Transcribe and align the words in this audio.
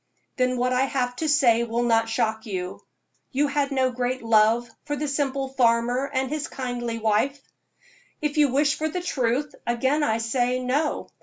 "Then 0.35 0.57
what 0.57 0.73
I 0.73 0.85
have 0.85 1.15
to 1.17 1.29
say 1.29 1.63
will 1.63 1.83
not 1.83 2.09
shock 2.09 2.47
you. 2.47 2.83
You 3.31 3.45
had 3.45 3.69
no 3.71 3.91
great 3.91 4.23
love 4.23 4.67
for 4.83 4.95
the 4.95 5.07
simple 5.07 5.49
farmer 5.49 6.09
and 6.11 6.27
his 6.31 6.47
kindly 6.47 6.97
wife?" 6.97 7.39
"If 8.19 8.35
you 8.39 8.47
wish 8.51 8.79
for 8.79 8.89
the 8.89 9.01
truth, 9.03 9.53
again 9.67 10.01
I 10.01 10.17
say 10.17 10.57
no. 10.57 11.09